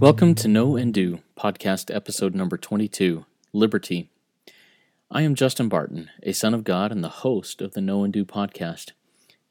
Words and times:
Welcome 0.00 0.34
to 0.36 0.48
Know 0.48 0.74
and 0.74 0.92
Do, 0.92 1.20
podcast 1.38 1.94
episode 1.94 2.34
number 2.34 2.56
22 2.56 3.24
Liberty. 3.52 4.10
I 5.08 5.22
am 5.22 5.36
Justin 5.36 5.68
Barton, 5.68 6.10
a 6.24 6.32
son 6.32 6.52
of 6.52 6.64
God 6.64 6.90
and 6.90 7.04
the 7.04 7.08
host 7.08 7.62
of 7.62 7.74
the 7.74 7.80
Know 7.80 8.02
and 8.02 8.12
Do 8.12 8.24
podcast. 8.24 8.90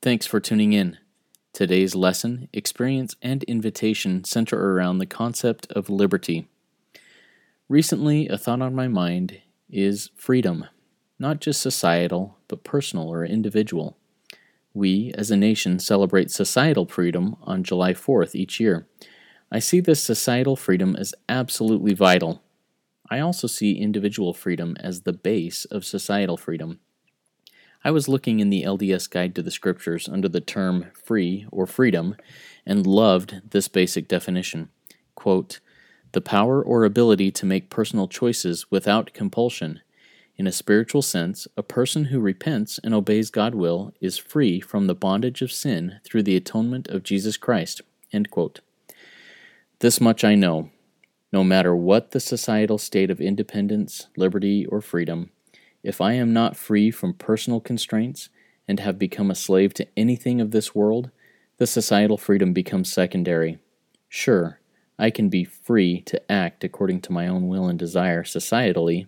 Thanks 0.01 0.25
for 0.25 0.41
tuning 0.41 0.73
in. 0.73 0.97
Today's 1.53 1.95
lesson, 1.95 2.49
experience, 2.51 3.15
and 3.21 3.41
invitation 3.43 4.25
center 4.25 4.73
around 4.73 4.97
the 4.97 5.05
concept 5.05 5.71
of 5.71 5.89
liberty. 5.89 6.49
Recently, 7.69 8.27
a 8.27 8.37
thought 8.37 8.61
on 8.61 8.75
my 8.75 8.89
mind 8.89 9.39
is 9.69 10.09
freedom, 10.13 10.65
not 11.17 11.39
just 11.39 11.61
societal, 11.61 12.37
but 12.49 12.65
personal 12.65 13.07
or 13.07 13.23
individual. 13.23 13.95
We, 14.75 15.13
as 15.17 15.31
a 15.31 15.37
nation, 15.37 15.79
celebrate 15.79 16.29
societal 16.29 16.85
freedom 16.85 17.37
on 17.41 17.63
July 17.63 17.93
4th 17.93 18.35
each 18.35 18.59
year. 18.59 18.85
I 19.49 19.59
see 19.59 19.79
this 19.79 20.03
societal 20.03 20.57
freedom 20.57 20.97
as 20.97 21.15
absolutely 21.29 21.93
vital. 21.93 22.43
I 23.09 23.19
also 23.19 23.47
see 23.47 23.77
individual 23.77 24.33
freedom 24.33 24.75
as 24.81 25.01
the 25.01 25.13
base 25.13 25.63
of 25.63 25.85
societal 25.85 26.35
freedom. 26.35 26.81
I 27.85 27.91
was 27.91 28.09
looking 28.09 28.41
in 28.41 28.49
the 28.49 28.63
LDS 28.63 29.09
Guide 29.09 29.33
to 29.35 29.41
the 29.41 29.49
Scriptures 29.49 30.09
under 30.09 30.27
the 30.27 30.41
term 30.41 30.87
free 31.05 31.47
or 31.51 31.65
freedom 31.65 32.17
and 32.65 32.85
loved 32.85 33.49
this 33.51 33.69
basic 33.69 34.09
definition. 34.09 34.69
Quote, 35.15 35.61
the 36.11 36.19
power 36.19 36.61
or 36.61 36.83
ability 36.83 37.31
to 37.31 37.45
make 37.45 37.69
personal 37.69 38.09
choices 38.09 38.69
without 38.69 39.13
compulsion. 39.13 39.79
In 40.37 40.47
a 40.47 40.51
spiritual 40.51 41.01
sense, 41.01 41.47
a 41.55 41.63
person 41.63 42.05
who 42.05 42.19
repents 42.19 42.77
and 42.83 42.93
obeys 42.93 43.29
God's 43.29 43.55
will 43.55 43.93
is 44.01 44.17
free 44.17 44.59
from 44.59 44.87
the 44.87 44.95
bondage 44.95 45.41
of 45.41 45.51
sin 45.51 45.99
through 46.03 46.23
the 46.23 46.35
atonement 46.35 46.89
of 46.89 47.03
Jesus 47.03 47.37
Christ. 47.37 47.81
This 49.79 50.01
much 50.01 50.23
I 50.23 50.35
know. 50.35 50.71
No 51.31 51.43
matter 51.43 51.75
what 51.75 52.11
the 52.11 52.19
societal 52.19 52.77
state 52.77 53.09
of 53.09 53.21
independence, 53.21 54.07
liberty, 54.17 54.65
or 54.65 54.81
freedom, 54.81 55.31
if 55.83 56.01
I 56.01 56.13
am 56.13 56.33
not 56.33 56.57
free 56.57 56.91
from 56.91 57.13
personal 57.13 57.59
constraints 57.59 58.29
and 58.67 58.79
have 58.79 58.99
become 58.99 59.29
a 59.29 59.35
slave 59.35 59.73
to 59.75 59.87
anything 59.95 60.41
of 60.41 60.51
this 60.51 60.73
world, 60.73 61.11
the 61.57 61.67
societal 61.67 62.17
freedom 62.17 62.51
becomes 62.51 62.91
secondary. 62.91 63.59
Sure, 64.09 64.59
I 64.97 65.09
can 65.09 65.29
be 65.29 65.43
free 65.43 66.01
to 66.01 66.31
act 66.31 66.63
according 66.63 67.01
to 67.01 67.13
my 67.13 67.27
own 67.27 67.47
will 67.47 67.67
and 67.67 67.77
desire 67.79 68.23
societally, 68.23 69.07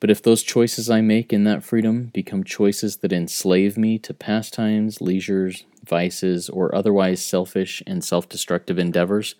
but 0.00 0.10
if 0.10 0.22
those 0.22 0.42
choices 0.42 0.88
I 0.88 1.02
make 1.02 1.32
in 1.32 1.44
that 1.44 1.62
freedom 1.62 2.10
become 2.14 2.42
choices 2.42 2.96
that 2.98 3.12
enslave 3.12 3.76
me 3.76 3.98
to 4.00 4.14
pastimes, 4.14 5.02
leisures, 5.02 5.64
vices, 5.86 6.48
or 6.48 6.74
otherwise 6.74 7.22
selfish 7.22 7.82
and 7.86 8.02
self 8.02 8.28
destructive 8.28 8.78
endeavors, 8.78 9.34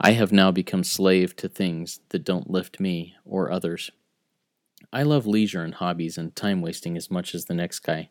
I 0.00 0.12
have 0.12 0.32
now 0.32 0.52
become 0.52 0.84
slave 0.84 1.34
to 1.36 1.48
things 1.48 2.00
that 2.10 2.24
don't 2.24 2.50
lift 2.50 2.78
me 2.78 3.16
or 3.24 3.50
others. 3.50 3.90
I 4.92 5.02
love 5.02 5.26
leisure 5.26 5.62
and 5.62 5.74
hobbies 5.74 6.16
and 6.16 6.34
time 6.36 6.62
wasting 6.62 6.96
as 6.96 7.10
much 7.10 7.34
as 7.34 7.46
the 7.46 7.54
next 7.54 7.80
guy. 7.80 8.10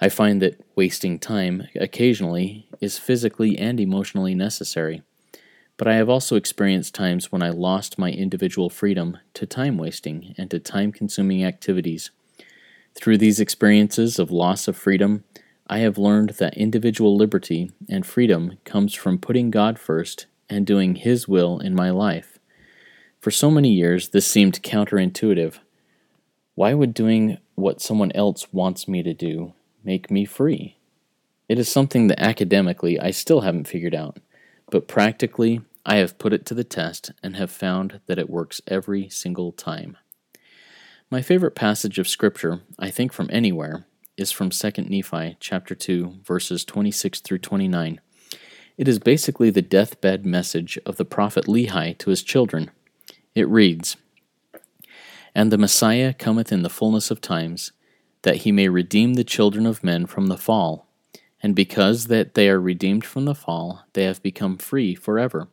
I 0.00 0.08
find 0.08 0.42
that 0.42 0.60
wasting 0.74 1.20
time 1.20 1.68
occasionally 1.76 2.68
is 2.80 2.98
physically 2.98 3.56
and 3.56 3.78
emotionally 3.78 4.34
necessary. 4.34 5.02
But 5.82 5.90
I 5.90 5.96
have 5.96 6.08
also 6.08 6.36
experienced 6.36 6.94
times 6.94 7.32
when 7.32 7.42
I 7.42 7.50
lost 7.50 7.98
my 7.98 8.12
individual 8.12 8.70
freedom 8.70 9.18
to 9.34 9.46
time 9.46 9.76
wasting 9.76 10.32
and 10.38 10.48
to 10.52 10.60
time 10.60 10.92
consuming 10.92 11.44
activities. 11.44 12.12
Through 12.94 13.18
these 13.18 13.40
experiences 13.40 14.20
of 14.20 14.30
loss 14.30 14.68
of 14.68 14.76
freedom, 14.76 15.24
I 15.66 15.78
have 15.78 15.98
learned 15.98 16.34
that 16.38 16.56
individual 16.56 17.16
liberty 17.16 17.72
and 17.88 18.06
freedom 18.06 18.58
comes 18.64 18.94
from 18.94 19.18
putting 19.18 19.50
God 19.50 19.76
first 19.76 20.26
and 20.48 20.64
doing 20.64 20.94
His 20.94 21.26
will 21.26 21.58
in 21.58 21.74
my 21.74 21.90
life. 21.90 22.38
For 23.18 23.32
so 23.32 23.50
many 23.50 23.72
years, 23.72 24.10
this 24.10 24.28
seemed 24.28 24.62
counterintuitive. 24.62 25.58
Why 26.54 26.74
would 26.74 26.94
doing 26.94 27.38
what 27.56 27.82
someone 27.82 28.12
else 28.12 28.46
wants 28.52 28.86
me 28.86 29.02
to 29.02 29.14
do 29.14 29.54
make 29.82 30.12
me 30.12 30.26
free? 30.26 30.76
It 31.48 31.58
is 31.58 31.68
something 31.68 32.06
that 32.06 32.22
academically 32.22 33.00
I 33.00 33.10
still 33.10 33.40
haven't 33.40 33.66
figured 33.66 33.96
out, 33.96 34.18
but 34.70 34.86
practically 34.86 35.60
I 35.84 35.96
have 35.96 36.18
put 36.18 36.32
it 36.32 36.46
to 36.46 36.54
the 36.54 36.64
test 36.64 37.10
and 37.22 37.36
have 37.36 37.50
found 37.50 38.00
that 38.06 38.18
it 38.18 38.30
works 38.30 38.60
every 38.68 39.08
single 39.08 39.50
time. 39.50 39.96
My 41.10 41.22
favorite 41.22 41.54
passage 41.54 41.98
of 41.98 42.08
scripture, 42.08 42.60
I 42.78 42.90
think 42.90 43.12
from 43.12 43.28
anywhere, 43.32 43.84
is 44.16 44.30
from 44.30 44.50
2 44.50 44.70
Nephi 44.88 45.36
chapter 45.40 45.74
2 45.74 46.20
verses 46.24 46.64
26 46.64 47.20
through 47.20 47.38
29. 47.38 48.00
It 48.78 48.88
is 48.88 48.98
basically 48.98 49.50
the 49.50 49.60
deathbed 49.60 50.24
message 50.24 50.78
of 50.86 50.96
the 50.96 51.04
prophet 51.04 51.46
Lehi 51.46 51.98
to 51.98 52.10
his 52.10 52.22
children. 52.22 52.70
It 53.34 53.48
reads, 53.48 53.96
and 55.34 55.50
the 55.50 55.58
Messiah 55.58 56.12
cometh 56.12 56.52
in 56.52 56.62
the 56.62 56.70
fullness 56.70 57.10
of 57.10 57.20
times, 57.20 57.72
that 58.22 58.36
he 58.36 58.52
may 58.52 58.68
redeem 58.68 59.14
the 59.14 59.24
children 59.24 59.66
of 59.66 59.82
men 59.82 60.06
from 60.06 60.26
the 60.28 60.36
fall. 60.36 60.86
And 61.42 61.56
because 61.56 62.06
that 62.06 62.34
they 62.34 62.48
are 62.48 62.60
redeemed 62.60 63.04
from 63.04 63.24
the 63.24 63.34
fall, 63.34 63.84
they 63.94 64.04
have 64.04 64.22
become 64.22 64.58
free 64.58 64.94
forever, 64.94 65.48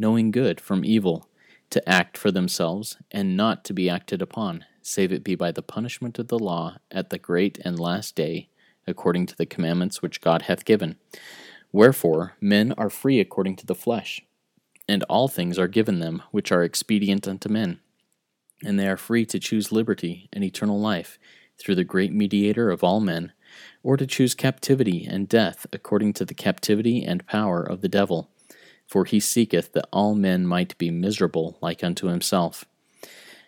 knowing 0.00 0.32
good 0.32 0.60
from 0.60 0.84
evil, 0.84 1.28
to 1.70 1.88
act 1.88 2.18
for 2.18 2.32
themselves, 2.32 2.96
and 3.12 3.36
not 3.36 3.64
to 3.64 3.72
be 3.72 3.88
acted 3.88 4.20
upon, 4.20 4.64
save 4.82 5.12
it 5.12 5.22
be 5.22 5.36
by 5.36 5.52
the 5.52 5.62
punishment 5.62 6.18
of 6.18 6.26
the 6.26 6.38
law 6.38 6.76
at 6.90 7.10
the 7.10 7.18
great 7.18 7.58
and 7.64 7.78
last 7.78 8.16
day, 8.16 8.48
according 8.86 9.26
to 9.26 9.36
the 9.36 9.46
commandments 9.46 10.02
which 10.02 10.20
God 10.20 10.42
hath 10.42 10.64
given. 10.64 10.96
Wherefore 11.70 12.34
men 12.40 12.72
are 12.76 12.90
free 12.90 13.20
according 13.20 13.54
to 13.56 13.66
the 13.66 13.76
flesh, 13.76 14.20
and 14.88 15.04
all 15.04 15.28
things 15.28 15.56
are 15.58 15.68
given 15.68 16.00
them 16.00 16.22
which 16.32 16.50
are 16.50 16.64
expedient 16.64 17.28
unto 17.28 17.48
men 17.48 17.78
and 18.64 18.78
they 18.78 18.88
are 18.88 18.96
free 18.96 19.24
to 19.26 19.38
choose 19.38 19.72
liberty 19.72 20.28
and 20.32 20.44
eternal 20.44 20.78
life 20.78 21.18
through 21.58 21.74
the 21.74 21.84
great 21.84 22.12
mediator 22.12 22.70
of 22.70 22.82
all 22.82 23.00
men, 23.00 23.32
or 23.82 23.96
to 23.96 24.06
choose 24.06 24.34
captivity 24.34 25.06
and 25.08 25.28
death 25.28 25.66
according 25.72 26.12
to 26.14 26.24
the 26.24 26.34
captivity 26.34 27.04
and 27.04 27.26
power 27.26 27.62
of 27.62 27.80
the 27.80 27.88
devil. 27.88 28.30
For 28.90 29.04
he 29.04 29.20
seeketh 29.20 29.72
that 29.74 29.88
all 29.92 30.16
men 30.16 30.46
might 30.46 30.76
be 30.76 30.90
miserable 30.90 31.56
like 31.60 31.84
unto 31.84 32.08
himself. 32.08 32.64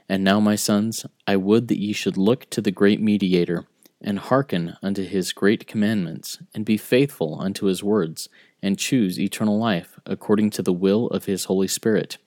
And 0.08 0.22
now, 0.22 0.38
my 0.38 0.54
sons, 0.54 1.04
I 1.26 1.34
would 1.36 1.66
that 1.66 1.80
ye 1.80 1.92
should 1.92 2.16
look 2.16 2.48
to 2.50 2.60
the 2.60 2.70
great 2.70 3.00
mediator, 3.00 3.66
and 4.00 4.20
hearken 4.20 4.76
unto 4.82 5.02
his 5.02 5.32
great 5.32 5.66
commandments, 5.66 6.38
and 6.54 6.64
be 6.64 6.76
faithful 6.76 7.40
unto 7.40 7.66
his 7.66 7.82
words, 7.82 8.28
and 8.62 8.78
choose 8.78 9.18
eternal 9.18 9.58
life 9.58 9.98
according 10.06 10.50
to 10.50 10.62
the 10.62 10.72
will 10.72 11.08
of 11.08 11.24
his 11.24 11.46
Holy 11.46 11.68
Spirit 11.68 12.18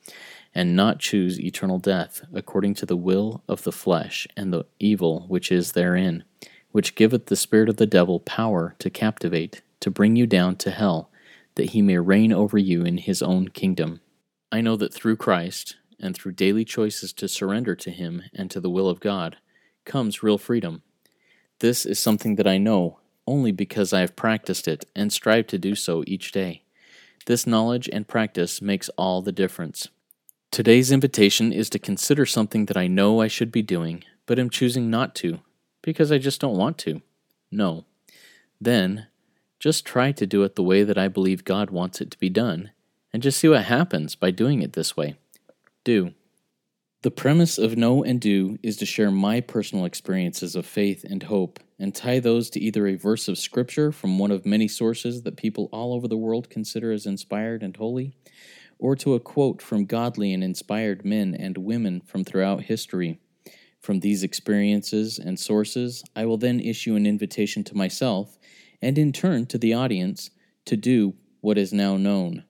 and 0.56 0.75
not 0.75 1.00
choose 1.00 1.40
eternal 1.40 1.78
death, 1.78 2.22
according 2.34 2.74
to 2.74 2.86
the 2.86 2.96
will 2.96 3.44
of 3.48 3.64
the 3.64 3.74
flesh 3.74 4.25
and 4.38 4.54
the 4.54 4.66
evil 4.80 5.25
which 5.28 5.52
is 5.52 5.74
therein, 5.74 6.24
which 6.72 6.96
giveth 6.96 7.25
the 7.25 7.36
spirit 7.36 7.68
of 7.68 7.75
the 7.75 7.86
devil 7.86 8.22
power 8.22 8.74
to 8.80 8.90
captivate, 8.90 9.62
to 9.81 9.92
bring 9.92 10.16
you 10.16 10.25
down 10.25 10.56
to 10.56 10.72
hell, 10.72 11.09
that 11.56 11.72
he 11.72 11.82
may 11.82 11.98
reign 11.98 12.32
over 12.32 12.58
you 12.58 12.84
in 12.84 12.98
his 12.98 13.22
own 13.22 13.48
kingdom. 13.50 14.02
I 14.52 14.62
know 14.62 14.76
that 14.78 14.94
through 14.94 15.18
Christ, 15.18 15.78
and 16.00 16.16
through 16.16 16.34
daily 16.34 16.66
choices 16.66 17.14
to 17.14 17.28
surrender 17.28 17.76
to 17.76 17.92
him 17.92 18.24
and 18.34 18.52
to 18.52 18.60
the 18.60 18.70
will 18.70 18.90
of 18.90 19.00
God, 19.00 19.38
comes 19.86 20.24
real 20.24 20.38
freedom. 20.38 20.82
This 21.60 21.86
is 21.86 22.00
something 22.00 22.36
that 22.36 22.48
I 22.48 22.58
know 22.58 23.00
only 23.28 23.52
because 23.52 23.94
I 23.94 24.02
have 24.02 24.16
practiced 24.16 24.68
it 24.68 24.86
and 24.96 25.12
strive 25.12 25.48
to 25.48 25.58
do 25.58 25.76
so 25.76 26.04
each 26.06 26.32
day. 26.32 26.64
This 27.26 27.48
knowledge 27.48 27.90
and 27.92 28.08
practice 28.08 28.62
makes 28.62 28.90
all 28.90 29.22
the 29.22 29.32
difference. 29.32 29.90
Today's 30.52 30.92
invitation 30.92 31.52
is 31.52 31.70
to 31.72 31.80
consider 31.80 32.26
something 32.26 32.66
that 32.66 32.78
I 32.78 32.88
know 32.88 33.22
I 33.22 33.28
should 33.28 33.52
be 33.52 33.62
doing, 33.62 34.04
but 34.26 34.38
am 34.38 34.50
choosing 34.50 34.90
not 34.90 35.16
to, 35.16 35.40
because 35.82 36.12
I 36.12 36.18
just 36.18 36.40
don't 36.40 36.58
want 36.58 36.78
to. 36.80 37.02
No. 37.52 37.86
Then, 38.62 39.08
just 39.65 39.83
try 39.83 40.12
to 40.12 40.27
do 40.27 40.44
it 40.44 40.53
the 40.53 40.62
way 40.62 40.83
that 40.83 40.95
I 40.95 41.07
believe 41.07 41.44
God 41.44 41.71
wants 41.71 42.00
it 42.00 42.12
to 42.12 42.19
be 42.19 42.29
done, 42.29 42.69
and 43.12 43.23
just 43.23 43.39
see 43.39 43.47
what 43.47 43.63
happens 43.63 44.13
by 44.13 44.29
doing 44.29 44.62
it 44.62 44.73
this 44.73 44.95
way. 44.95 45.15
Do. 45.83 46.13
The 47.01 47.09
premise 47.09 47.57
of 47.57 47.75
Know 47.75 48.03
and 48.03 48.21
Do 48.21 48.59
is 48.62 48.77
to 48.77 48.85
share 48.85 49.09
my 49.09 49.41
personal 49.41 49.83
experiences 49.83 50.56
of 50.56 50.67
faith 50.67 51.03
and 51.03 51.23
hope 51.23 51.59
and 51.79 51.95
tie 51.95 52.19
those 52.19 52.51
to 52.51 52.59
either 52.59 52.85
a 52.85 52.94
verse 52.94 53.27
of 53.27 53.39
Scripture 53.39 53.91
from 53.91 54.19
one 54.19 54.29
of 54.29 54.45
many 54.45 54.67
sources 54.67 55.23
that 55.23 55.35
people 55.35 55.67
all 55.71 55.95
over 55.95 56.07
the 56.07 56.15
world 56.15 56.47
consider 56.51 56.91
as 56.91 57.07
inspired 57.07 57.63
and 57.63 57.75
holy, 57.75 58.13
or 58.77 58.95
to 58.95 59.15
a 59.15 59.19
quote 59.19 59.63
from 59.63 59.88
godly 59.88 60.31
and 60.31 60.44
inspired 60.44 61.03
men 61.03 61.33
and 61.33 61.57
women 61.57 62.01
from 62.01 62.23
throughout 62.23 62.62
history. 62.62 63.19
From 63.79 64.01
these 64.01 64.21
experiences 64.21 65.17
and 65.17 65.39
sources, 65.39 66.03
I 66.15 66.27
will 66.27 66.38
then 66.38 66.59
issue 66.59 66.95
an 66.95 67.07
invitation 67.07 67.63
to 67.63 67.75
myself, 67.75 68.38
and 68.81 68.98
in 68.98 69.12
turn 69.12 69.45
to 69.48 69.57
the 69.57 69.74
audience, 69.74 70.30
to 70.66 70.75
do 70.75 71.16
what 71.42 71.57
is 71.57 71.72
now 71.72 71.98
known. 71.98 72.44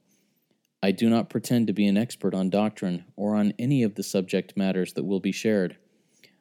I 0.81 0.91
do 0.91 1.09
not 1.09 1.29
pretend 1.29 1.67
to 1.67 1.73
be 1.73 1.87
an 1.87 1.97
expert 1.97 2.33
on 2.33 2.49
doctrine 2.49 3.05
or 3.15 3.35
on 3.35 3.53
any 3.57 3.83
of 3.83 3.95
the 3.95 4.03
subject 4.03 4.55
matters 4.55 4.93
that 4.93 5.03
will 5.03 5.19
be 5.19 5.31
shared. 5.31 5.77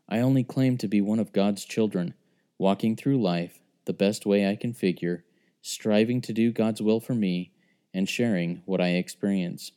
I 0.08 0.20
only 0.20 0.44
claim 0.44 0.76
to 0.78 0.88
be 0.88 1.00
one 1.00 1.18
of 1.18 1.32
God's 1.32 1.64
children, 1.64 2.14
walking 2.58 2.94
through 2.94 3.22
life, 3.22 3.60
the 3.86 3.92
best 3.92 4.26
way 4.26 4.48
I 4.48 4.56
can 4.56 4.72
figure, 4.72 5.24
striving 5.62 6.20
to 6.22 6.32
do 6.32 6.52
God's 6.52 6.82
will 6.82 7.00
for 7.00 7.14
me, 7.14 7.52
and 7.94 8.08
sharing 8.08 8.62
what 8.66 8.80
I 8.80 8.88
experience. 8.88 9.72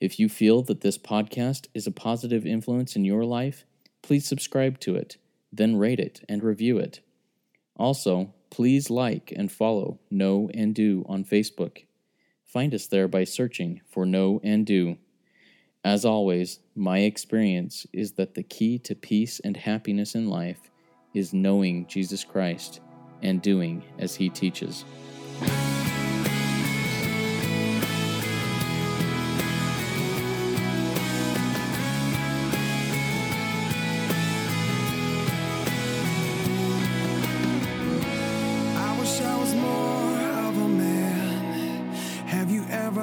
If 0.00 0.20
you 0.20 0.28
feel 0.28 0.62
that 0.62 0.82
this 0.82 0.98
podcast 0.98 1.66
is 1.74 1.86
a 1.86 1.92
positive 1.92 2.44
influence 2.44 2.94
in 2.94 3.04
your 3.04 3.24
life, 3.24 3.64
please 4.02 4.26
subscribe 4.26 4.78
to 4.80 4.94
it, 4.96 5.16
then 5.50 5.76
rate 5.76 5.98
it 5.98 6.24
and 6.28 6.42
review 6.42 6.78
it. 6.78 7.00
Also, 7.76 8.34
please 8.50 8.90
like 8.90 9.32
and 9.34 9.50
follow 9.50 9.98
Know 10.10 10.50
and 10.54 10.74
Do 10.74 11.04
on 11.08 11.24
Facebook. 11.24 11.84
Find 12.44 12.74
us 12.74 12.86
there 12.86 13.08
by 13.08 13.24
searching 13.24 13.80
for 13.90 14.06
Know 14.06 14.40
and 14.42 14.66
Do. 14.66 14.96
As 15.84 16.04
always, 16.04 16.60
my 16.74 17.00
experience 17.00 17.86
is 17.92 18.12
that 18.12 18.34
the 18.34 18.42
key 18.42 18.78
to 18.80 18.94
peace 18.94 19.40
and 19.40 19.56
happiness 19.56 20.14
in 20.14 20.28
life 20.28 20.70
is 21.14 21.32
knowing 21.32 21.86
Jesus 21.86 22.24
Christ 22.24 22.80
and 23.22 23.40
doing 23.40 23.82
as 23.98 24.16
he 24.16 24.28
teaches. 24.28 24.84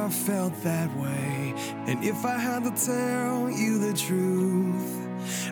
Ever 0.05 0.13
felt 0.13 0.53
that 0.61 0.95
way? 0.97 1.53
And 1.87 2.03
if 2.03 2.25
I 2.25 2.37
had 2.37 2.63
to 2.63 2.85
tell 2.85 3.49
you 3.49 3.79
the 3.79 3.93
truth, 3.97 5.07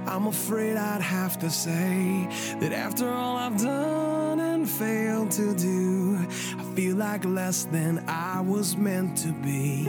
I'm 0.05 0.27
afraid 0.27 0.77
I'd 0.77 1.01
have 1.01 1.39
to 1.39 1.49
say 1.49 2.27
that 2.59 2.71
after 2.71 3.09
all 3.09 3.37
I've 3.37 3.57
done 3.57 4.39
and 4.39 4.69
failed 4.69 5.31
to 5.31 5.55
do, 5.55 6.19
I 6.59 6.63
feel 6.75 6.97
like 6.97 7.25
less 7.25 7.63
than 7.65 8.03
I 8.07 8.41
was 8.41 8.77
meant 8.77 9.17
to 9.19 9.31
be. 9.31 9.87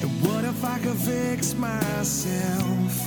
And 0.00 0.10
what 0.24 0.44
if 0.44 0.64
I 0.64 0.78
could 0.78 0.96
fix 0.96 1.54
myself? 1.54 3.06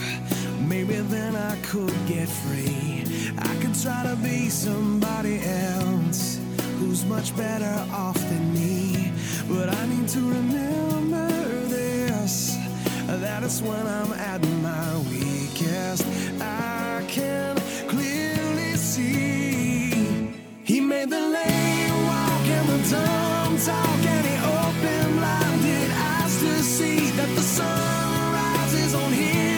Maybe 0.59 0.95
then 0.95 1.35
I 1.35 1.55
could 1.63 1.95
get 2.07 2.29
free. 2.29 3.03
I 3.39 3.55
could 3.61 3.73
try 3.81 4.03
to 4.03 4.15
be 4.17 4.49
somebody 4.49 5.41
else 5.43 6.39
who's 6.77 7.03
much 7.05 7.35
better 7.35 7.85
off 7.91 8.19
than 8.29 8.53
me. 8.53 9.08
But 9.49 9.69
I 9.75 9.85
need 9.87 10.07
to 10.09 10.19
remember 10.19 11.27
this 11.65 12.55
that 13.07 13.41
it's 13.43 13.61
when 13.61 13.87
I'm 13.87 14.13
at 14.13 14.41
my 14.61 14.97
weakest. 15.09 16.05
I 16.39 17.03
can 17.07 17.55
clearly 17.89 18.75
see 18.75 20.29
He 20.63 20.79
made 20.79 21.09
the 21.09 21.19
lame 21.19 22.05
walk 22.05 22.45
and 22.57 22.69
the 22.69 22.89
dumb 22.91 23.57
talk, 23.57 24.05
and 24.15 24.25
He 24.27 24.35
opened 24.61 25.17
blinded 25.17 25.91
eyes 25.93 26.39
to 26.41 26.53
see 26.61 27.09
that 27.17 27.29
the 27.35 27.41
sun 27.41 28.33
rises 28.33 28.93
on 28.93 29.11
Him. 29.13 29.48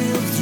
live 0.00 0.39